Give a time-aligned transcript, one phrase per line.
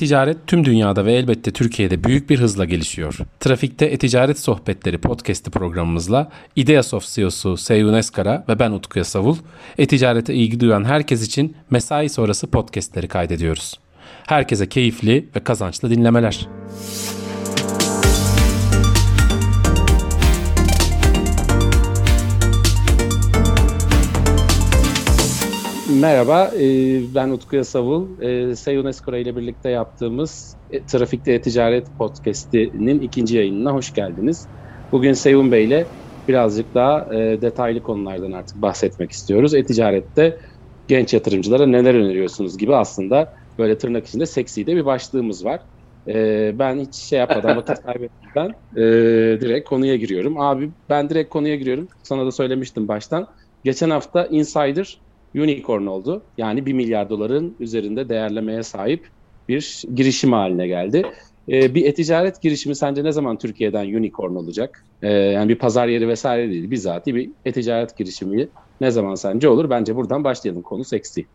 [0.00, 3.18] E-ticaret tüm dünyada ve elbette Türkiye'de büyük bir hızla gelişiyor.
[3.40, 9.36] Trafikte E-ticaret Sohbetleri podcast'i programımızla Ideasoft CEO'su Seyun Eskara ve ben Utku Yasavul,
[9.78, 13.74] e-ticarete ilgi duyan herkes için mesai sonrası podcast'leri kaydediyoruz.
[14.26, 16.48] Herkese keyifli ve kazançlı dinlemeler.
[26.00, 26.64] Merhaba, e,
[27.14, 28.22] ben Utku Yasavul.
[28.22, 34.46] E, Seyun Eskora ile birlikte yaptığımız e, Trafikte E-Ticaret Podcast'inin ikinci yayınına hoş geldiniz.
[34.92, 35.86] Bugün Seyun Bey ile
[36.28, 37.10] birazcık daha
[37.42, 39.54] detaylı konulardan artık bahsetmek istiyoruz.
[39.54, 40.38] E-Ticaret'te
[40.88, 45.60] genç yatırımcılara neler öneriyorsunuz gibi aslında böyle tırnak içinde seksi de bir başlığımız var.
[46.58, 48.54] ben hiç şey yapmadan vakit kaybetmeden
[49.40, 50.40] direkt konuya giriyorum.
[50.40, 51.88] Abi ben direkt konuya giriyorum.
[52.02, 53.26] Sana da söylemiştim baştan.
[53.64, 55.00] Geçen hafta Insider
[55.34, 56.22] unicorn oldu.
[56.38, 59.08] Yani 1 milyar doların üzerinde değerlemeye sahip
[59.48, 61.02] bir girişim haline geldi.
[61.48, 64.84] Ee, bir e-ticaret girişimi sence ne zaman Türkiye'den unicorn olacak?
[65.02, 66.70] Ee, yani bir pazar yeri vesaire değil.
[66.70, 68.48] Bizatihi bir e-ticaret girişimi
[68.80, 69.70] ne zaman sence olur?
[69.70, 70.62] Bence buradan başlayalım.
[70.62, 71.26] Konu seksi.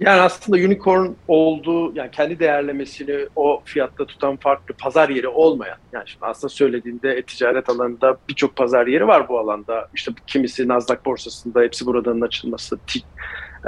[0.00, 6.04] Yani aslında unicorn olduğu, yani kendi değerlemesini o fiyatta tutan farklı pazar yeri olmayan, yani
[6.06, 9.88] şimdi aslında söylediğinde e-ticaret alanında birçok pazar yeri var bu alanda.
[9.94, 12.78] İşte kimisi Nasdaq borsasında, hepsi buradanın açılması,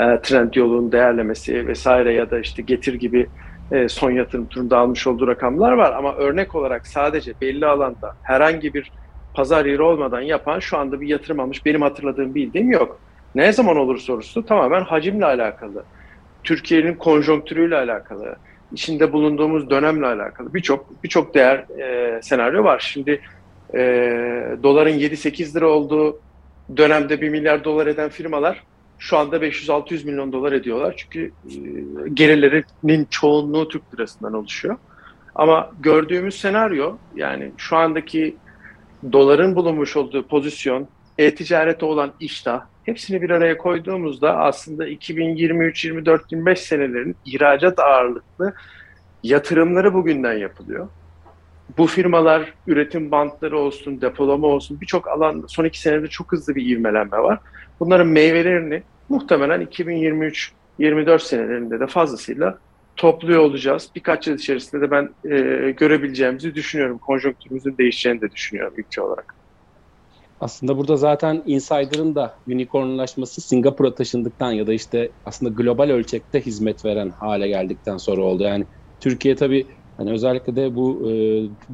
[0.00, 3.27] e, trend yolun değerlemesi vesaire ya da işte Getir gibi
[3.72, 5.92] e, son yatırım turunda almış olduğu rakamlar var.
[5.92, 8.92] Ama örnek olarak sadece belli alanda herhangi bir
[9.34, 13.00] pazar yeri olmadan yapan şu anda bir yatırım almış benim hatırladığım bildiğim yok.
[13.34, 15.84] Ne zaman olur sorusu tamamen hacimle alakalı.
[16.44, 18.36] Türkiye'nin konjonktürüyle alakalı,
[18.72, 22.78] içinde bulunduğumuz dönemle alakalı birçok birçok değer e, senaryo var.
[22.92, 23.20] Şimdi
[23.74, 23.78] e,
[24.62, 26.20] doların 7-8 lira olduğu
[26.76, 28.62] dönemde 1 milyar dolar eden firmalar
[28.98, 30.94] şu anda 500-600 milyon dolar ediyorlar.
[30.96, 31.58] Çünkü e,
[32.14, 34.76] gelirlerinin çoğunluğu Türk lirasından oluşuyor.
[35.34, 38.36] Ama gördüğümüz senaryo yani şu andaki
[39.12, 46.60] doların bulunmuş olduğu pozisyon, e-ticarete olan iştah, hepsini bir araya koyduğumuzda aslında 2023, 24, 25
[46.60, 48.54] senelerin ihracat ağırlıklı
[49.22, 50.88] yatırımları bugünden yapılıyor.
[51.78, 56.66] Bu firmalar üretim bantları olsun, depolama olsun birçok alanda son iki senede çok hızlı bir
[56.66, 57.38] ivmelenme var.
[57.81, 62.59] Bunların meyvelerini muhtemelen 2023 24 senelerinde de fazlasıyla
[62.97, 63.91] topluyor olacağız.
[63.94, 66.99] Birkaç yıl içerisinde de ben e, görebileceğimizi düşünüyorum.
[66.99, 69.41] Konjonktürümüzün değişeceğini de düşünüyorum ülke olarak.
[70.42, 76.84] Aslında burada zaten Insider'ın da unicornlaşması Singapur'a taşındıktan ya da işte aslında global ölçekte hizmet
[76.84, 78.42] veren hale geldikten sonra oldu.
[78.42, 78.66] Yani
[79.00, 81.14] Türkiye tabii hani özellikle de bu e,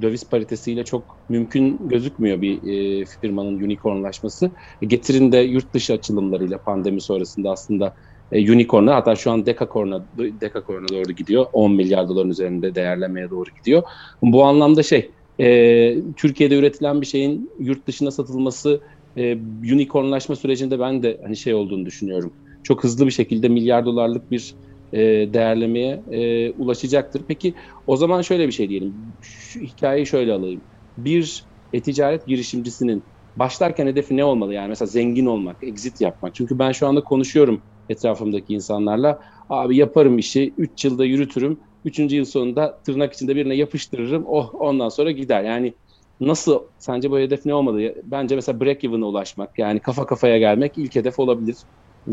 [0.02, 2.62] döviz paritesiyle çok mümkün gözükmüyor bir
[3.02, 4.52] e, firmanın unicornlaşması.
[4.82, 7.94] E, getirin de yurt dışı açılımlarıyla pandemi sonrasında aslında
[8.32, 11.46] e, unicorn'a hatta şu an dekakorn'a dekakorn'a doğru gidiyor.
[11.52, 13.82] 10 milyar doların üzerinde değerlemeye doğru gidiyor.
[14.22, 18.81] Bu anlamda şey e, Türkiye'de üretilen bir şeyin yurt dışına satılması
[19.16, 19.34] e,
[19.75, 22.34] unicornlaşma sürecinde ben de hani şey olduğunu düşünüyorum.
[22.62, 24.56] Çok hızlı bir şekilde milyar dolarlık bir
[24.93, 24.99] e,
[25.34, 27.25] değerlemeye e, ulaşacaktır.
[27.28, 27.54] Peki
[27.87, 29.16] o zaman şöyle bir şey diyelim.
[29.21, 30.65] Şu hikayeyi şöyle alayım.
[30.97, 34.55] Bir e-ticaret girişimcisinin başlarken hedefi ne olmalı?
[34.55, 36.34] Yani mesela zengin olmak, exit yapmak.
[36.34, 39.20] Çünkü ben şu anda konuşuyorum etrafımdaki insanlarla.
[39.49, 44.24] Abi yaparım işi, 3 yılda yürütürüm Üçüncü yıl sonunda tırnak içinde birine yapıştırırım.
[44.26, 45.42] Oh ondan sonra gider.
[45.42, 45.74] Yani
[46.20, 47.94] nasıl sence bu hedef ne olmalı?
[48.04, 51.56] Bence mesela break even'a ulaşmak yani kafa kafaya gelmek ilk hedef olabilir.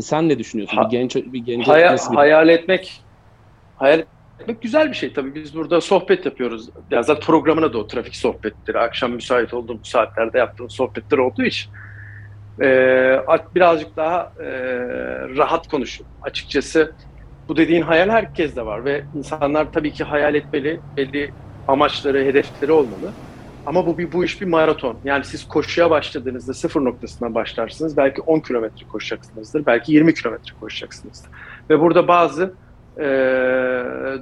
[0.00, 0.76] Sen ne düşünüyorsun?
[0.76, 3.00] Ha, bir genç bir genç hayal, hayal etmek
[3.76, 4.02] hayal
[4.40, 5.34] etmek güzel bir şey tabii.
[5.34, 6.68] Biz burada sohbet yapıyoruz.
[6.90, 8.78] Ya zaten programına da o trafik sohbetleri.
[8.78, 11.72] Akşam müsait olduğum saatlerde yaptığım sohbetler olduğu için
[12.62, 12.66] e,
[13.54, 14.46] birazcık daha e,
[15.36, 16.16] rahat konuşuyorum.
[16.22, 16.92] Açıkçası
[17.48, 21.30] bu dediğin hayal herkeste var ve insanlar tabii ki hayal etmeli, belli
[21.68, 23.12] amaçları, hedefleri olmalı.
[23.66, 24.96] Ama bu bir bu iş bir maraton.
[25.04, 27.96] Yani siz koşuya başladığınızda sıfır noktasından başlarsınız.
[27.96, 29.66] Belki 10 kilometre koşacaksınızdır.
[29.66, 31.30] Belki 20 kilometre koşacaksınızdır.
[31.70, 32.54] Ve burada bazı
[32.98, 33.04] e,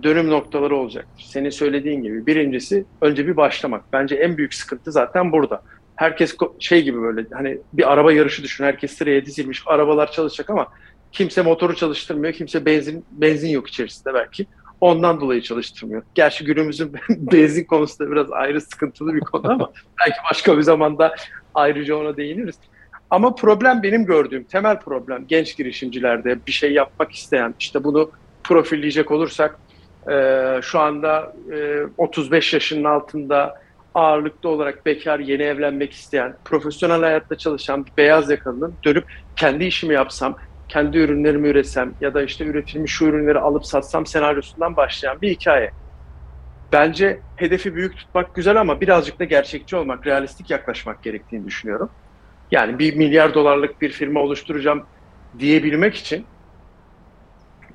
[0.03, 1.25] dönüm noktaları olacaktır.
[1.25, 2.27] Senin söylediğin gibi.
[2.27, 3.83] Birincisi önce bir başlamak.
[3.93, 5.63] Bence en büyük sıkıntı zaten burada.
[5.97, 8.65] Herkes şey gibi böyle hani bir araba yarışı düşün.
[8.65, 9.63] Herkes sıraya dizilmiş.
[9.67, 10.67] Arabalar çalışacak ama
[11.15, 14.47] Kimse motoru çalıştırmıyor, kimse benzin benzin yok içerisinde belki.
[14.81, 16.03] Ondan dolayı çalıştırmıyor.
[16.15, 21.15] Gerçi günümüzün benzin konusunda biraz ayrı sıkıntılı bir konu ama belki başka bir zamanda
[21.55, 22.57] ayrıca ona değiniriz.
[23.11, 28.11] Ama problem benim gördüğüm temel problem genç girişimcilerde bir şey yapmak isteyen işte bunu
[28.45, 29.59] profilleyecek olursak
[30.11, 33.55] e, şu anda e, 35 yaşının altında
[33.95, 39.05] ağırlıklı olarak bekar yeni evlenmek isteyen profesyonel hayatta çalışan bir beyaz yakalının dönüp
[39.37, 40.37] kendi işimi yapsam
[40.75, 45.71] kendi ürünlerimi üretsem ya da işte üretilmiş şu ürünleri alıp satsam senaryosundan başlayan bir hikaye.
[46.73, 51.91] Bence hedefi büyük tutmak güzel ama birazcık da gerçekçi olmak, realistik yaklaşmak gerektiğini düşünüyorum.
[52.51, 54.89] Yani bir milyar dolarlık bir firma oluşturacağım
[55.39, 56.27] diyebilmek için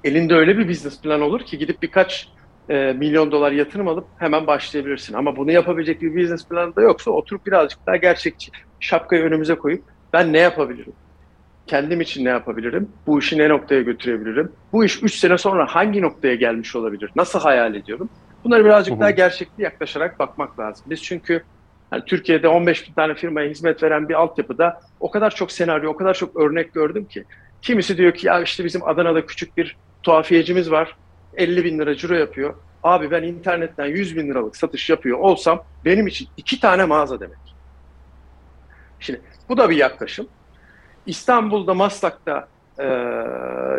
[0.03, 2.27] elinde öyle bir business plan olur ki gidip birkaç
[2.69, 5.13] e, milyon dolar yatırım alıp hemen başlayabilirsin.
[5.13, 9.89] Ama bunu yapabilecek bir business planı da yoksa oturup birazcık daha gerçekçi şapkayı önümüze koyup
[10.13, 10.93] ben ne yapabilirim?
[11.69, 12.89] Kendim için ne yapabilirim?
[13.07, 14.51] Bu işi ne noktaya götürebilirim?
[14.73, 17.11] Bu iş 3 sene sonra hangi noktaya gelmiş olabilir?
[17.15, 18.09] Nasıl hayal ediyorum?
[18.43, 19.01] Bunları birazcık Hı-hı.
[19.01, 20.85] daha gerçekli yaklaşarak bakmak lazım.
[20.89, 21.43] Biz çünkü
[21.91, 25.95] yani Türkiye'de 15 bin tane firmaya hizmet veren bir altyapıda o kadar çok senaryo, o
[25.95, 27.25] kadar çok örnek gördüm ki.
[27.61, 30.95] Kimisi diyor ki ya işte bizim Adana'da küçük bir tuhafiyecimiz var.
[31.37, 32.53] 50 bin lira ciro yapıyor.
[32.83, 37.37] Abi ben internetten 100 bin liralık satış yapıyor olsam benim için iki tane mağaza demek.
[38.99, 40.27] Şimdi bu da bir yaklaşım.
[41.09, 42.47] İstanbul'da Maslak'ta
[42.79, 42.87] e,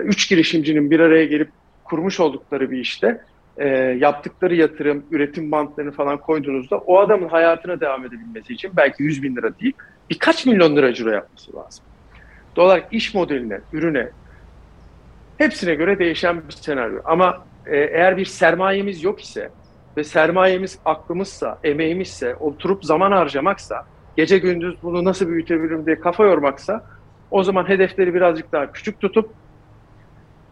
[0.05, 1.51] üç girişimcinin bir araya gelip
[1.85, 3.21] kurmuş oldukları bir işte
[3.57, 3.69] e,
[3.99, 9.37] yaptıkları yatırım, üretim bantlarını falan koyduğunuzda o adamın hayatına devam edebilmesi için belki 100 bin
[9.37, 9.73] lira değil,
[10.11, 11.85] birkaç milyon lira ciro yapması lazım.
[12.57, 14.09] Olarak iş modeline, ürüne,
[15.39, 17.01] hepsine göre değişen bir senaryo.
[17.05, 19.51] Ama e, eğer bir sermayemiz yok ise
[19.97, 23.87] ve sermayemiz aklımızsa, emeğimizse, oturup zaman harcamaksa,
[24.17, 26.85] gece gündüz bunu nasıl büyütebilirim diye kafa yormaksa
[27.31, 29.31] o zaman hedefleri birazcık daha küçük tutup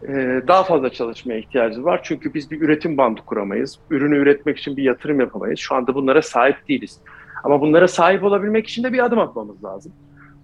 [0.07, 1.99] e, daha fazla çalışmaya ihtiyacımız var.
[2.03, 3.79] Çünkü biz bir üretim bandı kuramayız.
[3.89, 5.59] Ürünü üretmek için bir yatırım yapamayız.
[5.59, 6.99] Şu anda bunlara sahip değiliz.
[7.43, 9.91] Ama bunlara sahip olabilmek için de bir adım atmamız lazım.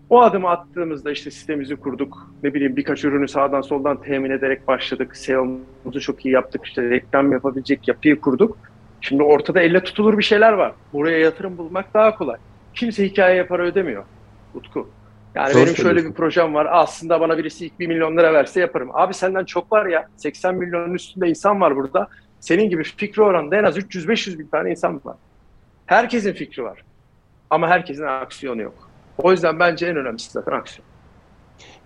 [0.10, 2.32] O adımı attığımızda işte sistemimizi kurduk.
[2.44, 5.16] Ne bileyim birkaç ürünü sağdan soldan temin ederek başladık.
[5.16, 6.66] SEO'muzu çok iyi yaptık.
[6.66, 8.58] İşte reklam yapabilecek yapıyı kurduk.
[9.02, 10.74] Şimdi ortada elle tutulur bir şeyler var.
[10.94, 12.38] Buraya yatırım bulmak daha kolay.
[12.74, 14.04] Kimse hikaye para ödemiyor.
[14.54, 14.90] Utku.
[15.36, 16.68] Yani Zor benim şöyle bir projem var.
[16.72, 18.90] Aslında bana birisi ilk bir milyon lira verse yaparım.
[18.94, 20.08] Abi senden çok var ya.
[20.18, 22.08] 80 milyonun üstünde insan var burada.
[22.40, 25.16] Senin gibi fikri oranda en az 300-500 bin tane insan var.
[25.86, 26.84] Herkesin fikri var.
[27.50, 28.90] Ama herkesin aksiyonu yok.
[29.18, 30.86] O yüzden bence en önemlisi zaten aksiyon.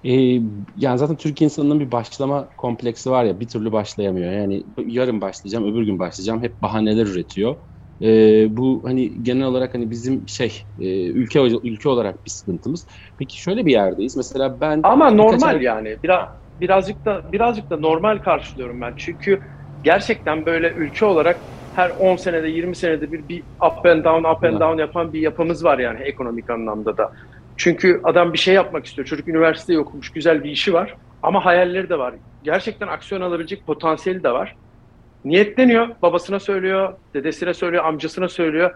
[0.04, 0.42] Ee,
[0.78, 4.32] yani zaten Türk insanının bir başlama kompleksi var ya bir türlü başlayamıyor.
[4.32, 6.44] Yani yarın başlayacağım, öbür gün başlayacağım.
[6.44, 7.56] Hep bahaneler üretiyor.
[8.02, 12.88] Ee, bu hani genel olarak hani bizim şey e, ülke ülke olarak bir sıkıntımız.
[13.18, 14.18] Peki şöyle bir yerdeyiz.
[14.18, 15.64] Mesela ben Ama normal ay...
[15.64, 15.98] yani.
[16.04, 16.28] Biraz
[16.62, 18.94] birazcık da birazcık da normal karşılıyorum ben.
[18.98, 19.40] Çünkü
[19.84, 21.42] gerçekten böyle ülke olarak
[21.74, 25.20] her 10 senede 20 senede bir bir up and down up and down yapan bir
[25.20, 27.12] yapımız var yani ekonomik anlamda da.
[27.58, 29.08] Çünkü adam bir şey yapmak istiyor.
[29.08, 32.16] Çocuk üniversiteyi okumuş, güzel bir işi var ama hayalleri de var.
[32.44, 34.56] Gerçekten aksiyon alabilecek potansiyeli de var.
[35.26, 38.72] Niyetleniyor, babasına söylüyor, dedesine söylüyor, amcasına söylüyor.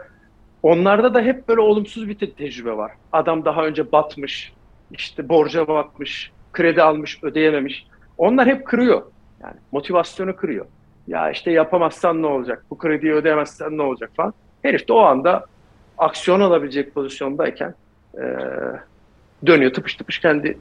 [0.64, 2.92] Onlarda da hep böyle olumsuz bir te- tecrübe var.
[3.12, 4.54] Adam daha önce batmış,
[4.92, 7.88] işte borca batmış, kredi almış, ödeyememiş.
[8.18, 9.04] Onlar hep kırıyor.
[9.44, 10.66] Yani motivasyonu kırıyor.
[11.08, 12.66] Ya işte yapamazsan ne olacak?
[12.70, 14.34] Bu krediyi ödeyemezsen ne olacak falan.
[14.62, 15.46] Herif de o anda
[15.98, 17.74] aksiyon alabilecek pozisyondayken
[18.18, 18.24] e,
[19.46, 20.58] dönüyor tıpış tıpış kendi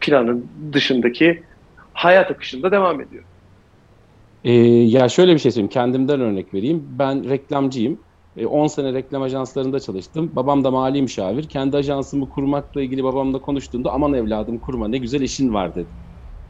[0.00, 1.42] planın dışındaki
[1.92, 3.24] hayat akışında devam ediyor.
[4.44, 4.52] Ee,
[4.88, 5.68] ya şöyle bir şey söyleyeyim.
[5.70, 6.84] Kendimden örnek vereyim.
[6.98, 8.04] Ben reklamcıyım.
[8.48, 10.36] 10 sene reklam ajanslarında çalıştım.
[10.36, 11.48] Babam da mali müşavir.
[11.48, 15.90] Kendi ajansımı kurmakla ilgili babamla konuştuğunda aman evladım kurma ne güzel işin var dedi.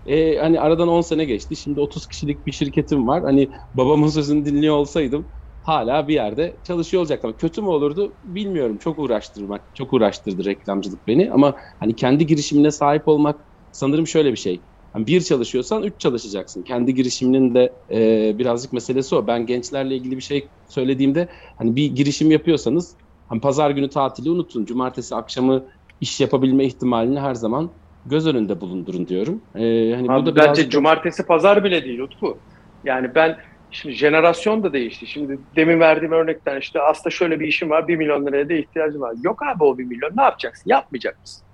[0.06, 1.56] E, hani aradan 10 sene geçti.
[1.56, 3.22] Şimdi 30 kişilik bir şirketim var.
[3.22, 7.36] Hani babamın sözünü dinliyor olsaydım hala bir yerde çalışıyor olacaktım.
[7.38, 8.78] Kötü mü olurdu bilmiyorum.
[8.78, 11.32] Çok uğraştırmak, çok uğraştırdı reklamcılık beni.
[11.32, 13.40] Ama hani kendi girişimine sahip olmak
[13.72, 14.66] sanırım şöyle bir şey.
[14.94, 16.62] Yani bir çalışıyorsan üç çalışacaksın.
[16.62, 19.26] Kendi girişiminin de e, birazcık meselesi o.
[19.26, 22.94] Ben gençlerle ilgili bir şey söylediğimde hani bir girişim yapıyorsanız
[23.28, 24.64] hani pazar günü tatili unutun.
[24.64, 25.64] Cumartesi akşamı
[26.00, 27.70] iş yapabilme ihtimalini her zaman
[28.06, 29.40] göz önünde bulundurun diyorum.
[29.54, 32.38] Ee, hani Abi bu da bence cumartesi pazar bile değil Utku.
[32.84, 33.36] Yani ben
[33.70, 35.06] şimdi jenerasyon da değişti.
[35.06, 37.88] Şimdi demin verdiğim örnekten işte aslında şöyle bir işim var.
[37.88, 39.14] Bir milyon liraya da ihtiyacım var.
[39.24, 40.70] Yok abi o bir milyon ne yapacaksın?
[40.70, 41.44] Yapmayacak mısın?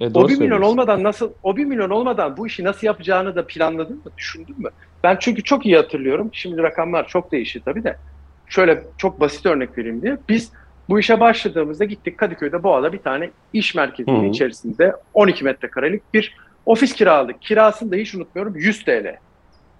[0.00, 3.46] E, o bir milyon olmadan nasıl o bir milyon olmadan bu işi nasıl yapacağını da
[3.46, 4.10] planladın mı?
[4.18, 4.68] Düşündün mü?
[5.04, 6.30] Ben çünkü çok iyi hatırlıyorum.
[6.32, 7.96] Şimdi rakamlar çok değişti tabii de.
[8.46, 10.18] Şöyle çok basit örnek vereyim diye.
[10.28, 10.52] Biz
[10.88, 16.36] bu işe başladığımızda gittik Kadıköy'de Boğa'da bir tane iş merkezinin içerisinde 12 metrekarelik bir
[16.66, 17.42] ofis kiraladık.
[17.42, 19.16] Kirasını da hiç unutmuyorum 100 TL.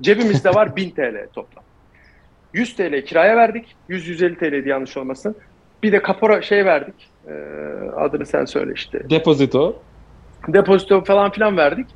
[0.02, 1.64] Cebimizde var 1000 TL toplam.
[2.52, 3.76] 100 TL kiraya verdik.
[3.90, 5.37] 100-150 TL'ydi yanlış olmasın.
[5.83, 7.11] Bir de kapora şey verdik.
[7.28, 7.33] Ee,
[7.97, 9.11] adını sen söyle işte.
[9.11, 9.83] Depozito.
[10.49, 11.87] Depozito falan filan verdik.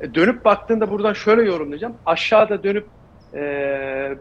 [0.00, 1.94] E, dönüp baktığında buradan şöyle yorumlayacağım.
[2.06, 2.86] Aşağıda dönüp
[3.34, 3.40] e,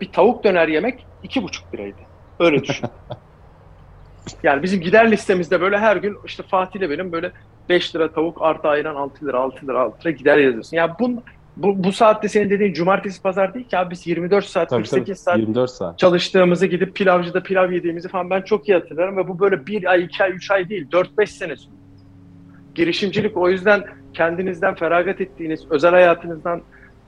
[0.02, 1.98] bir tavuk döner yemek 2,5 liraydı.
[2.40, 2.88] Öyle düşün.
[4.44, 7.32] Yani bizim gider listemizde böyle her gün işte Fatih ile benim böyle
[7.70, 10.78] 5 lira tavuk artı ayran 6 lira 6 lira 6 lira gider yazıyorsun.
[10.78, 11.24] Ya bu,
[11.58, 15.06] bu, bu saatte senin dediğin cumartesi pazar değil ki abi biz 24 saat Tabii, 48
[15.06, 15.16] tabii.
[15.16, 16.00] saat 24 saat.
[16.00, 20.04] çalıştığımızı gidip pilavcıda pilav yediğimizi falan ben çok iyi hatırlarım ve bu böyle bir ay,
[20.04, 21.76] iki ay, üç ay değil, dört beş sene sonra.
[22.76, 26.62] Girişimcilik o yüzden kendinizden feragat ettiğiniz, özel hayatınızdan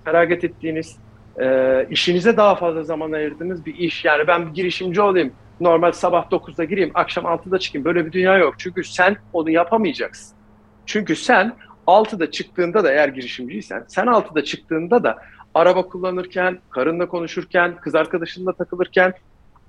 [0.05, 0.98] feragat ettiğiniz,
[1.39, 4.05] e, işinize daha fazla zaman ayırdığınız bir iş.
[4.05, 7.86] Yani ben bir girişimci olayım, normal sabah 9'da gireyim, akşam 6'da çıkayım.
[7.86, 8.55] Böyle bir dünya yok.
[8.57, 10.38] Çünkü sen onu yapamayacaksın.
[10.86, 11.53] Çünkü sen
[11.88, 15.17] 6'da çıktığında da eğer girişimciysen, sen 6'da çıktığında da
[15.53, 19.13] araba kullanırken, karınla konuşurken, kız arkadaşınla takılırken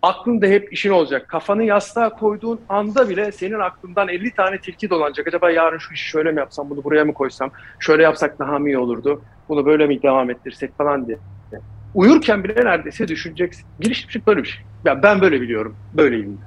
[0.02, 1.28] aklında hep işin olacak.
[1.28, 5.26] Kafanı yastığa koyduğun anda bile senin aklından 50 tane tilki dolanacak.
[5.26, 7.50] Acaba yarın şu işi şöyle mi yapsam, bunu buraya mı koysam,
[7.80, 11.18] şöyle yapsak daha mı iyi olurdu, bunu böyle mi devam ettirsek falan diye.
[11.94, 13.66] Uyurken bile neredeyse düşüneceksin.
[13.80, 14.64] Girişimcilik böyle bir şey.
[14.84, 16.38] Ya ben böyle biliyorum, böyleyim.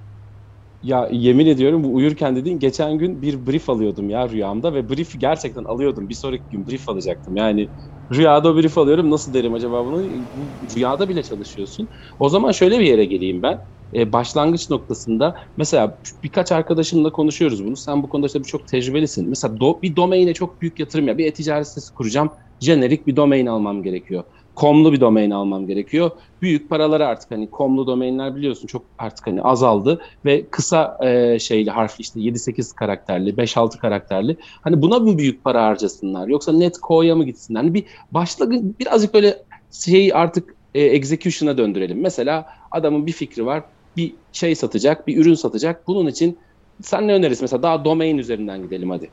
[0.81, 5.19] Ya yemin ediyorum bu uyurken dediğin geçen gün bir brief alıyordum ya rüyamda ve brief
[5.21, 6.09] gerçekten alıyordum.
[6.09, 7.35] Bir sonraki gün brief alacaktım.
[7.35, 7.69] Yani
[8.13, 10.03] rüyada brief alıyorum nasıl derim acaba bunu?
[10.33, 11.89] Bu rüyada bile çalışıyorsun.
[12.19, 13.59] O zaman şöyle bir yere geleyim ben.
[13.93, 17.77] Ee, başlangıç noktasında mesela birkaç arkadaşımla konuşuyoruz bunu.
[17.77, 19.29] Sen bu konuda işte çok tecrübelisin.
[19.29, 21.17] Mesela do, bir domaine çok büyük yatırım ya.
[21.17, 22.29] Bir e-ticaret sitesi kuracağım.
[22.61, 24.23] Jenerik bir domain almam gerekiyor.
[24.59, 26.11] Komlu bir domain almam gerekiyor.
[26.41, 31.71] Büyük paraları artık hani komlu domainler biliyorsun çok artık hani azaldı ve kısa e, şeyli
[31.71, 34.37] harfli işte 7-8 karakterli, 5-6 karakterli.
[34.61, 37.59] Hani buna mı büyük para harcasınlar yoksa Netco'ya mı gitsinler?
[37.59, 39.37] Hani bir başlangıç birazcık böyle
[39.71, 42.01] şeyi artık e, execution'a döndürelim.
[42.01, 43.63] Mesela adamın bir fikri var.
[43.97, 45.87] Bir şey satacak, bir ürün satacak.
[45.87, 46.37] Bunun için
[46.81, 47.43] sen ne önerirsin?
[47.43, 49.09] Mesela daha domain üzerinden gidelim hadi.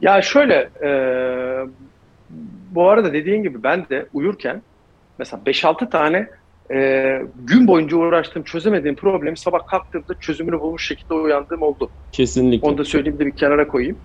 [0.00, 0.90] Ya şöyle e,
[2.74, 4.62] bu arada dediğin gibi ben de uyurken
[5.18, 6.28] mesela 5-6 tane
[6.74, 11.90] e, gün boyunca uğraştığım, çözemediğim problemi sabah kalktığımda çözümünü bulmuş şekilde uyandığım oldu.
[12.12, 12.68] Kesinlikle.
[12.68, 14.00] Onu da söyleyeyim de bir kenara koyayım.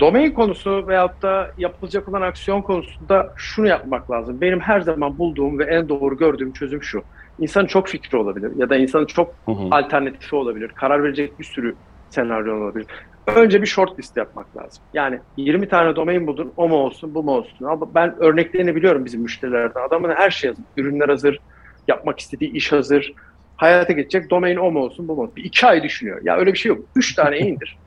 [0.00, 4.40] Domain konusu veyahut da yapılacak olan aksiyon konusunda şunu yapmak lazım.
[4.40, 7.02] Benim her zaman bulduğum ve en doğru gördüğüm çözüm şu.
[7.38, 9.68] İnsanın çok fikri olabilir ya da insanın çok Hı hı.
[9.70, 10.72] alternatifi olabilir.
[10.74, 11.76] Karar verecek bir sürü
[12.10, 12.86] senaryo olabilir.
[13.26, 14.84] Önce bir short list yapmak lazım.
[14.94, 17.64] Yani 20 tane domain buldun, o mu olsun, bu mu olsun.
[17.64, 19.80] Ama ben örneklerini biliyorum bizim müşterilerden.
[19.88, 20.64] Adamın her şey hazır.
[20.76, 21.40] Ürünler hazır,
[21.88, 23.12] yapmak istediği iş hazır.
[23.56, 25.36] Hayata geçecek domain o mu olsun, bu mu olsun.
[25.36, 26.20] Bir iki ay düşünüyor.
[26.24, 26.84] Ya öyle bir şey yok.
[26.96, 27.78] Üç tane indir.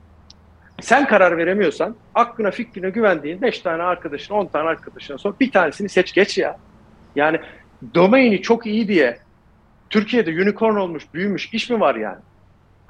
[0.80, 5.88] Sen karar veremiyorsan aklına fikrine güvendiğin 5 tane arkadaşın 10 tane arkadaşına sor bir tanesini
[5.88, 6.56] seç geç ya.
[7.16, 7.40] Yani
[7.94, 9.18] domaini çok iyi diye
[9.90, 12.18] Türkiye'de unicorn olmuş büyümüş iş mi var yani?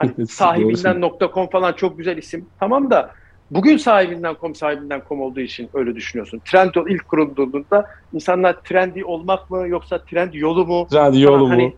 [0.01, 2.47] Hani sahibinden .com falan çok güzel isim.
[2.61, 3.11] Tamam da
[3.51, 6.41] bugün sahibinden .com sahibinden .com olduğu için öyle düşünüyorsun.
[6.45, 10.87] Trendyol ilk kurulduğunda insanlar trendi olmak mı yoksa trend yolu mu?
[10.91, 11.51] Trend yolu mu?
[11.51, 11.75] Hani,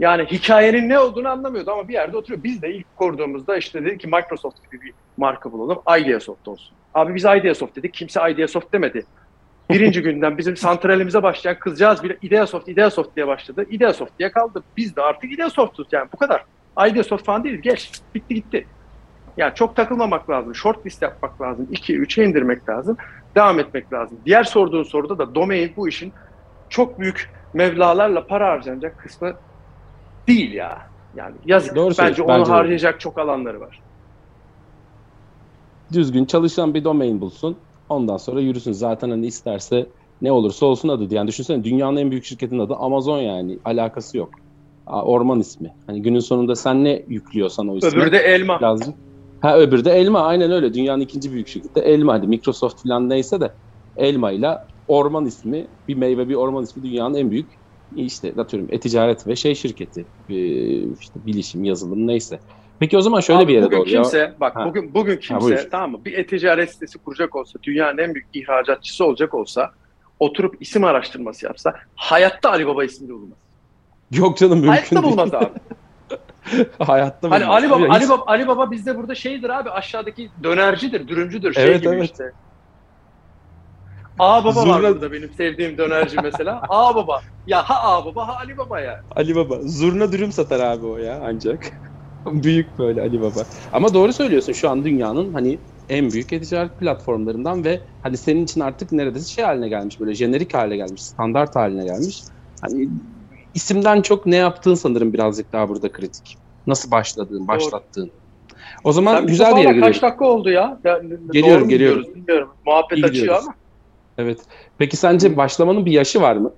[0.00, 2.44] yani hikayenin ne olduğunu anlamıyordu ama bir yerde oturuyor.
[2.44, 5.78] Biz de ilk kurduğumuzda işte dedik ki Microsoft gibi bir marka bulalım.
[6.00, 6.76] Ideasoft olsun.
[6.94, 7.94] Abi biz Ideasoft dedik.
[7.94, 9.04] Kimse Ideasoft demedi.
[9.70, 13.66] Birinci günden bizim santralimize başlayan kızcağız bile Ideasoft, Ideasoft diye başladı.
[13.70, 14.62] Ideasoft diye kaldı.
[14.76, 16.44] Biz de artık Ideasoft'uz yani bu kadar.
[16.88, 17.58] Ideasoft falan değil.
[17.62, 17.92] Geç.
[18.14, 18.66] Bitti gitti.
[19.36, 20.54] Yani çok takılmamak lazım.
[20.54, 21.68] Short list yapmak lazım.
[21.70, 22.96] 2 3'e indirmek lazım.
[23.34, 24.18] Devam etmek lazım.
[24.26, 26.12] Diğer sorduğun soruda da domain bu işin
[26.68, 29.34] çok büyük mevlalarla para harcanacak kısmı
[30.28, 30.86] değil ya.
[31.16, 31.76] Yani yazık.
[31.76, 33.80] Doğru bence onu bence harcayacak çok alanları var.
[35.92, 37.56] düzgün çalışan bir domain bulsun.
[37.88, 38.72] Ondan sonra yürüsün.
[38.72, 39.86] Zaten hani isterse
[40.22, 41.14] ne olursa olsun adı.
[41.14, 43.58] Yani düşünsene dünyanın en büyük şirketinin adı Amazon yani.
[43.64, 44.41] Alakası yok.
[44.86, 45.74] Orman ismi.
[45.86, 47.88] Hani günün sonunda sen ne yüklüyorsan o ismi.
[47.90, 48.58] Öbürü de elma.
[48.58, 48.94] Birazcık.
[49.40, 50.20] Ha öbürü de elma.
[50.20, 50.74] Aynen öyle.
[50.74, 52.12] Dünyanın ikinci büyük şirketi de elma.
[52.12, 53.52] Hadi Microsoft falan neyse de
[53.96, 54.58] elma ile
[54.88, 57.50] orman ismi bir meyve bir orman ismi dünyanın en büyük
[57.96, 60.34] işte atıyorum e-ticaret ve şey şirketi ee,
[61.00, 62.40] işte bilişim yazılım neyse.
[62.78, 64.02] Peki o zaman şöyle Abi bir yere bugün doğru ya.
[64.02, 64.66] kimse, bak Ha.
[64.68, 65.68] bugün bugün kimse buyur.
[65.70, 66.04] tamam mı?
[66.04, 69.70] Bir e-ticaret sitesi kuracak olsa, dünyanın en büyük ihracatçısı olacak olsa,
[70.18, 73.38] oturup isim araştırması yapsa, hayatta Alibaba ismini bulmaz.
[74.12, 75.04] Yok canım mümkün Hayatta değil.
[75.12, 75.50] bulmaz abi.
[76.78, 77.62] Hayatta Hani bulmaz.
[77.62, 82.04] Alibaba, Hiç- Alibaba, Alibaba bizde burada şeydir abi, aşağıdaki dönercidir, dürümcüdür, şey Evet, gibi evet.
[82.10, 82.24] işte.
[84.18, 86.62] A baba var Zurna- burada benim sevdiğim dönerci mesela.
[86.68, 87.20] A baba.
[87.46, 89.02] Ya ha A baba ha Ali baba ya.
[89.10, 89.58] Ali Baba.
[89.62, 91.80] Zurna dürüm satar abi o ya ancak.
[92.26, 93.44] büyük böyle Ali Baba.
[93.72, 98.60] Ama doğru söylüyorsun şu an dünyanın hani en büyük e-ticaret platformlarından ve hani senin için
[98.60, 102.24] artık neredeyse şey haline gelmiş böyle jenerik haline gelmiş, standart haline gelmiş.
[102.60, 102.88] Hani
[103.54, 106.36] isimden çok ne yaptığın sanırım birazcık daha burada kritik.
[106.66, 108.10] Nasıl başladığın, başlattığın.
[108.84, 110.02] O zaman Sen güzel bir yere kaç geliyoruz.
[110.02, 110.78] dakika oldu ya?
[110.84, 111.68] ya Geliyorum, geliyorum.
[111.68, 112.48] gidiyoruz Bilmiyorum.
[112.66, 113.44] Muhabbet İyi açıyor gidiyoruz.
[113.44, 113.54] ama.
[114.18, 114.38] Evet.
[114.78, 116.52] Peki sence başlamanın bir yaşı var mı?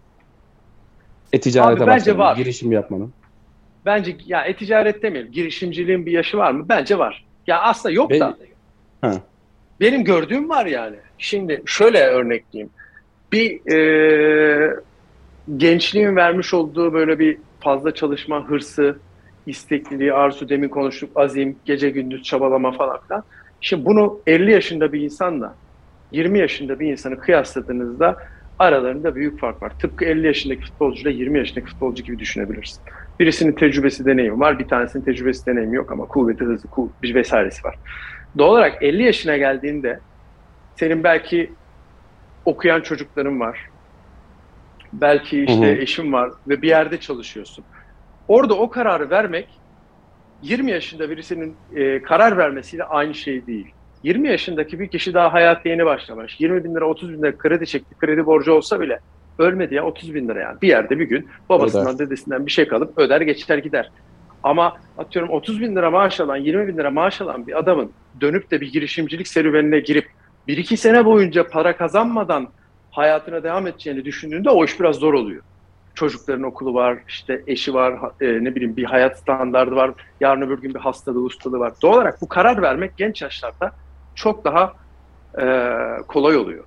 [1.32, 3.12] E-ticarete başlamanın, girişim yapmanın.
[3.86, 5.32] Bence ya e-ticaret demeyelim.
[5.32, 6.66] Girişimciliğin bir yaşı var mı?
[6.68, 7.24] Bence var.
[7.46, 8.36] Ya aslında yok Ben- da.
[9.00, 9.12] Ha.
[9.80, 10.96] benim gördüğüm var yani.
[11.18, 12.70] Şimdi şöyle örnekleyeyim.
[13.32, 14.76] Bir e,
[15.56, 18.98] gençliğin vermiş olduğu böyle bir fazla çalışma hırsı,
[19.46, 23.22] istekliliği, arzu demin konuştuk, azim, gece gündüz çabalama falan filan.
[23.60, 25.54] Şimdi bunu 50 yaşında bir insanla
[26.12, 28.16] 20 yaşında bir insanı kıyasladığınızda
[28.58, 29.72] aralarında büyük fark var.
[29.78, 32.82] Tıpkı 50 yaşındaki futbolcuyla 20 yaşındaki futbolcu gibi düşünebilirsin.
[33.20, 34.58] Birisinin tecrübesi, deneyimi var.
[34.58, 37.78] Bir tanesinin tecrübesi, deneyimi yok ama kuvveti, hızı, kuvvet, vesairesi var.
[38.38, 40.00] Doğal olarak 50 yaşına geldiğinde
[40.76, 41.52] senin belki
[42.44, 43.58] okuyan çocukların var.
[45.00, 45.82] Belki işte hı hı.
[45.82, 47.64] eşin var ve bir yerde çalışıyorsun.
[48.28, 49.48] Orada o kararı vermek
[50.42, 53.66] 20 yaşında birisinin e, karar vermesiyle aynı şey değil.
[54.02, 56.40] 20 yaşındaki bir kişi daha hayata yeni başlamış.
[56.40, 57.94] 20 bin lira 30 bin lira kredi çekti.
[57.98, 59.00] Kredi borcu olsa bile
[59.38, 60.60] ölmedi ya 30 bin lira yani.
[60.62, 62.06] Bir yerde bir gün babasından öder.
[62.06, 63.90] dedesinden bir şey kalıp öder geçer gider.
[64.42, 68.50] Ama atıyorum 30 bin lira maaş alan 20 bin lira maaş alan bir adamın dönüp
[68.50, 70.06] de bir girişimcilik serüvenine girip
[70.48, 72.48] bir iki sene boyunca para kazanmadan
[72.94, 75.42] hayatına devam edeceğini düşündüğünde o iş biraz zor oluyor.
[75.94, 80.60] Çocukların okulu var, işte eşi var, e, ne bileyim bir hayat standardı var, yarın öbür
[80.60, 81.72] gün bir hastalığı, ustalığı var.
[81.82, 83.72] Doğal olarak bu karar vermek genç yaşlarda
[84.14, 84.72] çok daha
[85.40, 85.46] e,
[86.08, 86.64] kolay oluyor.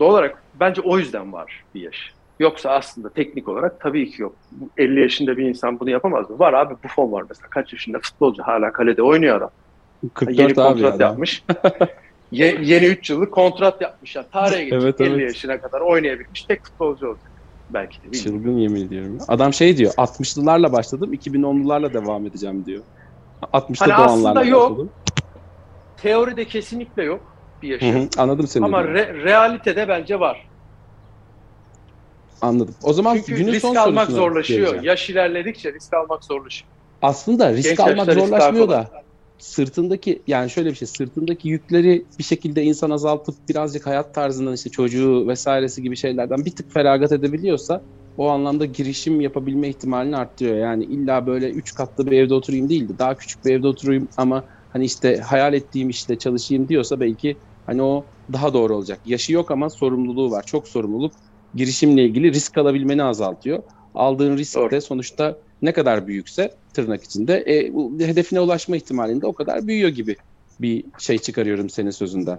[0.00, 2.14] Doğal olarak bence o yüzden var bir yaş.
[2.38, 4.36] Yoksa aslında teknik olarak tabii ki yok.
[4.76, 6.38] 50 yaşında bir insan bunu yapamaz mı?
[6.38, 7.48] Var abi bu fon var mesela.
[7.50, 9.50] Kaç yaşında futbolcu hala kalede oynuyor adam.
[10.14, 11.00] 44 yeni kontrat adam.
[11.00, 11.44] yapmış.
[12.30, 14.16] Ye, yeni 3 yıllık kontrat yapmış.
[14.16, 14.82] Yani tarihe geçecek.
[14.82, 15.22] evet, 50 evet.
[15.22, 17.32] yaşına kadar oynayabilmiş tek futbolcu olacak.
[17.70, 18.12] Belki de.
[18.12, 18.32] Bilmiyorum.
[18.32, 19.18] Çılgın yemin ediyorum.
[19.28, 22.84] Adam şey diyor 60'lılarla başladım 2010'lularla devam edeceğim diyor.
[23.42, 24.70] 60'ta hani doğanlarla yok.
[24.70, 24.92] başladım.
[25.96, 27.94] Teoride kesinlikle yok bir yaşım.
[27.94, 28.64] Hı hı, anladım seni.
[28.64, 30.50] Ama re- realitede bence var.
[32.42, 32.74] Anladım.
[32.82, 34.60] O zaman Çünkü günün risk son almak zorlaşıyor.
[34.60, 34.84] Geleceğim.
[34.84, 36.70] Yaş ilerledikçe risk almak zorlaşıyor.
[37.02, 38.90] Aslında risk Genç almak zorlaşmıyor da
[39.40, 44.70] sırtındaki yani şöyle bir şey sırtındaki yükleri bir şekilde insan azaltıp birazcık hayat tarzından işte
[44.70, 50.56] çocuğu vesairesi gibi şeylerden bir tık feragat edebiliyorsa o anlamda girişim yapabilme ihtimalini arttırıyor.
[50.56, 52.98] Yani illa böyle üç katlı bir evde oturayım değildi.
[52.98, 57.82] Daha küçük bir evde oturayım ama hani işte hayal ettiğim işte çalışayım diyorsa belki hani
[57.82, 59.00] o daha doğru olacak.
[59.04, 60.42] Yaşı yok ama sorumluluğu var.
[60.46, 61.12] Çok sorumluluk
[61.54, 63.62] girişimle ilgili risk alabilmeni azaltıyor.
[63.94, 64.70] Aldığın risk doğru.
[64.70, 69.90] de sonuçta ne kadar büyükse tırnak içinde e, bu hedefine ulaşma ihtimalinde o kadar büyüyor
[69.90, 70.16] gibi
[70.60, 72.38] bir şey çıkarıyorum senin sözünden.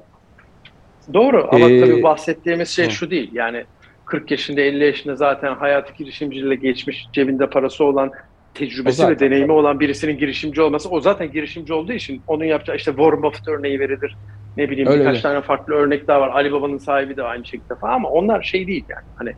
[1.13, 2.91] Doğru ama ee, tabii bahsettiğimiz şey hı.
[2.91, 3.29] şu değil.
[3.33, 3.63] Yani
[4.05, 8.11] 40 yaşında 50 yaşında zaten hayatı girişimciliğe geçmiş cebinde parası olan
[8.53, 9.57] tecrübesi ve deneyimi tabii.
[9.57, 13.79] olan birisinin girişimci olması o zaten girişimci olduğu için onun yapacağı işte Warren Buffett örneği
[13.79, 14.17] verilir.
[14.57, 15.21] Ne bileyim öyle birkaç öyle.
[15.21, 16.29] tane farklı örnek daha var.
[16.29, 19.05] Ali Baba'nın sahibi de aynı şekilde falan ama onlar şey değil yani.
[19.15, 19.33] Hani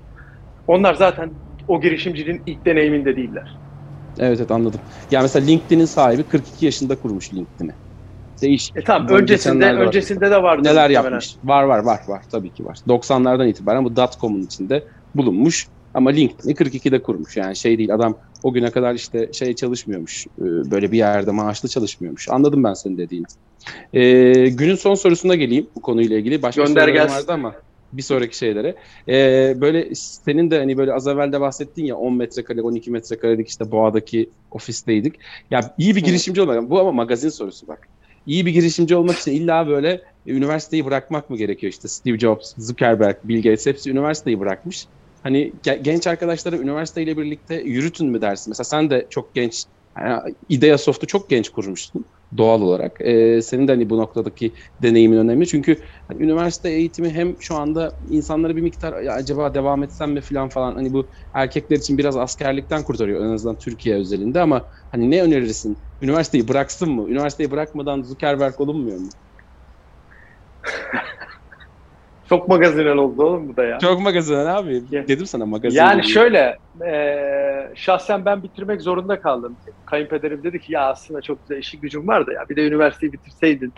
[0.68, 1.30] onlar zaten
[1.68, 3.63] o girişimciliğin ilk deneyiminde değiller.
[4.20, 4.82] Evet evet anladım.
[5.12, 7.72] Ya mesela LinkedIn'in sahibi 42 yaşında kurmuş LinkedIn'i.
[8.42, 8.78] Değişik.
[8.78, 10.68] E tamam öncesinde öncesinde de vardı.
[10.68, 11.38] Neler yapmış?
[11.44, 12.80] Var var var var tabii ki var.
[12.88, 17.38] 90'lardan itibaren bu .com'un içinde bulunmuş ama LinkedIn'i 42'de kurmuş.
[17.38, 20.26] Yani şey değil adam o güne kadar işte şey çalışmıyormuş.
[20.28, 22.28] E, böyle bir yerde maaşlı çalışmıyormuş.
[22.30, 23.26] Anladım ben senin dediğini.
[23.94, 26.42] Ee, günün son sorusuna geleyim bu konuyla ilgili.
[26.42, 27.16] Başka Gönder sorularım gelsin.
[27.16, 27.56] vardı ama
[27.98, 28.76] bir sonraki şeylere.
[29.08, 33.48] Ee, böyle senin de hani böyle az evvel de bahsettin ya 10 metrekare 12 metrekarelik
[33.48, 35.16] işte Boğa'daki ofisteydik.
[35.52, 37.88] Ya iyi bir girişimci olmak bu ama magazin sorusu bak.
[38.26, 43.16] İyi bir girişimci olmak için illa böyle üniversiteyi bırakmak mı gerekiyor işte Steve Jobs, Zuckerberg,
[43.24, 44.88] Bill Gates hepsi üniversiteyi bırakmış.
[45.24, 48.52] Hani genç arkadaşlara üniversiteyle birlikte yürütün mü dersin?
[48.52, 49.66] Mesela sen de çok genç,
[50.00, 52.06] yani Idea Soft'u çok genç kurmuştun
[52.38, 53.02] doğal olarak.
[53.02, 55.48] Ee, senin de hani bu noktadaki deneyimin önemli.
[55.48, 60.50] Çünkü hani üniversite eğitimi hem şu anda insanları bir miktar acaba devam etsem mi falan
[60.50, 65.22] falan hani bu erkekler için biraz askerlikten kurtarıyor en azından Türkiye özelinde ama hani ne
[65.24, 65.84] önerirsin?
[66.02, 67.10] Üniversiteyi bıraksın mı?
[67.12, 69.10] Üniversiteyi bırakmadan Zuckerberg olunmuyor mu?
[72.34, 73.80] Çok magazinel oldu oğlum bu da ya.
[73.80, 74.84] Çok magazinel abi.
[74.92, 75.08] Ya.
[75.08, 75.78] Dedim sana magazin.
[75.78, 76.14] Yani diye.
[76.14, 76.96] şöyle e,
[77.76, 79.56] şahsen ben bitirmek zorunda kaldım.
[79.86, 83.74] Kayınpederim dedi ki ya aslında çok güzel işi gücüm vardı ya bir de üniversiteyi bitirseydin.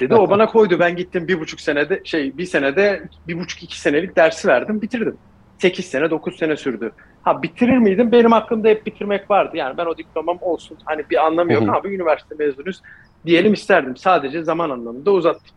[0.00, 0.78] Dedi o bana koydu.
[0.78, 5.16] Ben gittim bir buçuk senede şey bir senede bir buçuk iki senelik dersi verdim bitirdim.
[5.58, 6.92] Sekiz sene dokuz sene sürdü.
[7.22, 8.12] Ha bitirir miydim?
[8.12, 9.56] Benim aklımda hep bitirmek vardı.
[9.56, 10.78] Yani ben o diplomam olsun.
[10.84, 11.62] Hani bir anlamı yok.
[11.68, 12.82] Abi üniversite mezunuyuz
[13.26, 13.96] diyelim isterdim.
[13.96, 15.56] Sadece zaman anlamında uzattım.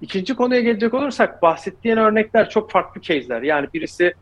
[0.00, 3.42] İkinci konuya gelecek olursak bahsettiğin örnekler çok farklı case'ler.
[3.42, 4.14] Yani birisi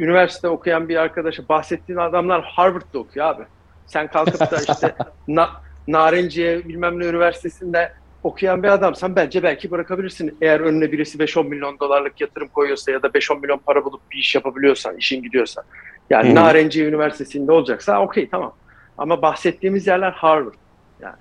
[0.00, 3.42] üniversite okuyan bir arkadaşı bahsettiğin adamlar Harvard'da okuyor abi.
[3.86, 4.94] Sen kalkıp da işte
[5.28, 5.50] na,
[5.88, 7.92] Narenciye bilmem ne üniversitesinde
[8.22, 10.38] okuyan bir adamsan bence belki bırakabilirsin.
[10.40, 14.18] Eğer önüne birisi 5-10 milyon dolarlık yatırım koyuyorsa ya da 5-10 milyon para bulup bir
[14.18, 15.62] iş yapabiliyorsan, işin gidiyorsa.
[16.10, 16.34] Yani hmm.
[16.34, 18.54] Narenciye Üniversitesi'nde olacaksa okey tamam.
[18.98, 20.54] Ama bahsettiğimiz yerler Harvard.
[21.00, 21.16] Yani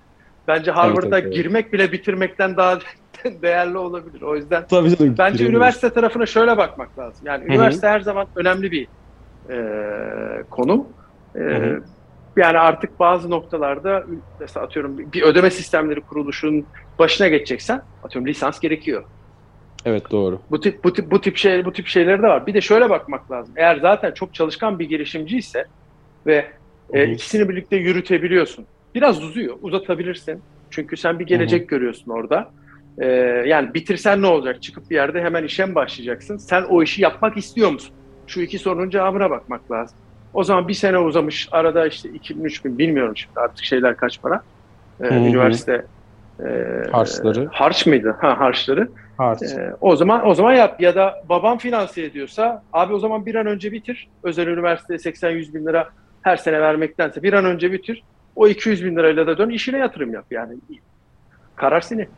[0.47, 1.33] bence Harvard'a evet, evet, evet.
[1.33, 2.79] girmek bile bitirmekten daha
[3.41, 4.21] değerli olabilir.
[4.21, 5.55] O yüzden Tabii canım, bence girelim.
[5.55, 7.27] üniversite tarafına şöyle bakmak lazım.
[7.27, 7.53] Yani Hı hı.
[7.53, 8.87] üniversite her zaman önemli bir
[9.49, 9.57] e,
[10.49, 10.87] konum.
[11.35, 11.41] E,
[12.37, 14.03] yani artık bazı noktalarda
[14.39, 16.67] mesela atıyorum bir ödeme sistemleri kuruluşunun
[16.99, 19.05] başına geçeceksen atıyorum lisans gerekiyor.
[19.85, 20.39] Evet doğru.
[20.49, 22.47] Bu tip bu tip bu tip şey bu tip şeyleri de var.
[22.47, 23.53] Bir de şöyle bakmak lazım.
[23.57, 25.65] Eğer zaten çok çalışkan bir girişimci ise
[26.27, 26.51] ve
[26.93, 28.67] e, ikisini birlikte yürütebiliyorsun.
[28.95, 30.43] Biraz uzuyor, uzatabilirsin.
[30.69, 32.51] Çünkü sen bir gelecek görüyorsun orada.
[32.97, 33.05] E,
[33.45, 34.61] yani bitirsen ne olacak?
[34.61, 36.37] Çıkıp bir yerde hemen işe mi başlayacaksın?
[36.37, 37.95] Sen o işi yapmak istiyor musun?
[38.25, 39.97] Şu iki sorunun cevabına bakmak lazım.
[40.33, 41.47] O zaman bir sene uzamış.
[41.51, 44.41] Arada işte 2000 3000 bilmiyorum şimdi artık şeyler kaç para.
[45.03, 45.19] E, Hı hı.
[45.19, 45.85] üniversite
[46.39, 46.47] e,
[46.91, 47.47] Harçları.
[47.51, 48.17] Harç mıydı?
[48.21, 48.87] Ha harçları.
[49.17, 49.41] Harç.
[49.41, 53.35] Ee, o zaman o zaman yap ya da babam finanse ediyorsa abi o zaman bir
[53.35, 54.09] an önce bitir.
[54.23, 55.89] Özel üniversiteye 80-100 bin lira
[56.21, 58.03] her sene vermektense bir an önce bitir.
[58.35, 60.53] O 200 bin lirayla da dön işine yatırım yap yani.
[61.55, 62.09] Karar senin.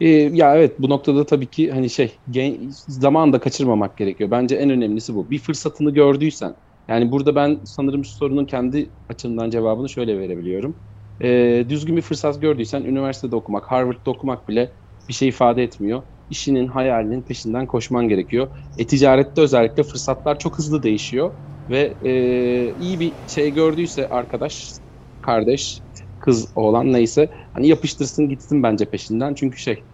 [0.00, 4.30] Ee, ya evet bu noktada tabii ki hani şey gen, zaman da kaçırmamak gerekiyor.
[4.30, 5.30] Bence en önemlisi bu.
[5.30, 6.54] Bir fırsatını gördüysen.
[6.88, 10.80] Yani burada ben sanırım şu sorunun kendi açımdan cevabını şöyle verebiliyorum.
[11.22, 14.76] Ee, düzgün bir fırsat gördüysen üniversitede okumak, Harvard'da okumak bile
[15.08, 16.02] bir şey ifade etmiyor.
[16.28, 18.48] İşinin, hayalinin peşinden koşman gerekiyor.
[18.76, 21.32] E ticarette özellikle fırsatlar çok hızlı değişiyor
[21.68, 24.72] ve e, iyi bir şey gördüyse arkadaş,
[25.20, 25.80] kardeş,
[26.20, 29.34] kız, oğlan neyse hani yapıştırsın gitsin bence peşinden.
[29.34, 29.84] Çünkü şey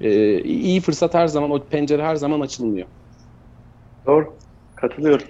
[0.00, 2.86] e, iyi fırsat her zaman o pencere her zaman açılmıyor.
[4.06, 4.38] Doğru.
[4.74, 5.26] Katılıyorum.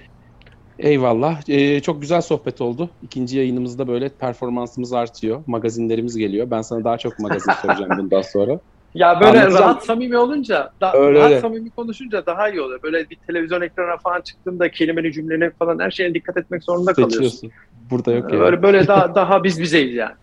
[0.78, 1.48] Eyvallah.
[1.48, 2.90] Ee, çok güzel sohbet oldu.
[3.02, 5.42] İkinci yayınımızda böyle performansımız artıyor.
[5.46, 6.50] Magazinlerimiz geliyor.
[6.50, 8.60] Ben sana daha çok magazin soracağım bundan sonra.
[8.94, 9.64] Ya böyle Anlatacağım.
[9.64, 11.40] rahat samimi olunca, da, Öyle rahat öyle.
[11.40, 12.82] samimi konuşunca daha iyi oluyor.
[12.82, 17.24] Böyle bir televizyon ekranına falan çıktığında kelimeni, cümleni falan her şeye dikkat etmek zorunda kalıyorsun.
[17.24, 17.50] Seçiyorsun.
[17.90, 18.40] Burada yok ya.
[18.40, 20.14] Böyle böyle daha daha biz bizeyiz yani.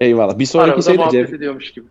[0.00, 0.38] Eyvallah.
[0.38, 1.86] Bir sonraki Aramızda şey de Jeff, ediyormuş gibi.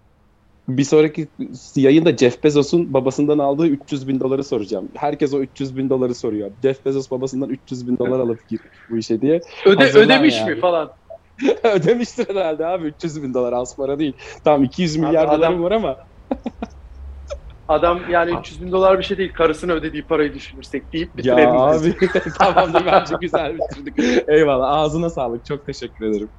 [0.68, 1.28] bir sonraki
[1.76, 4.90] yayında Jeff Bezos'un babasından aldığı 300 bin doları soracağım.
[4.96, 6.52] Herkes o 300 bin doları soruyor.
[6.64, 9.42] Jeff Bezos babasından 300 bin dolar alıp girmiş bu işe diye.
[9.66, 10.50] Öde, Hazırlan ödemiş yani.
[10.56, 10.92] mi falan.
[11.64, 14.14] Ödemiştir herhalde abi 300 bin dolar az para değil.
[14.44, 15.98] Tamam 200 milyar Adam- dolarım var ama
[17.68, 19.34] Adam yani 300 bin dolar bir şey değil.
[19.34, 21.58] Karısına ödediği parayı düşünürsek deyip ya bitirelim.
[21.58, 21.96] abi
[22.40, 24.24] tamamdır bence güzel bitirdik.
[24.30, 26.30] Eyvallah ağzına sağlık çok teşekkür ederim.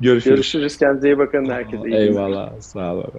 [0.00, 0.36] Görüşürüz.
[0.36, 0.78] Görüşürüz.
[0.78, 1.50] Kendinize iyi bakın.
[1.50, 2.00] Herkese iyi günler.
[2.00, 3.00] Eyvallah sağ ol.
[3.00, 3.18] abi.